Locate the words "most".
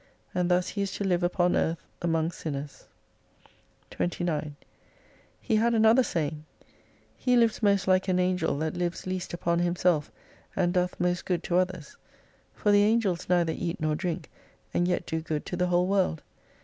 7.61-7.87, 10.99-11.23